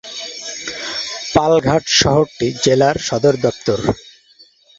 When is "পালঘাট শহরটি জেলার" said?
1.33-2.97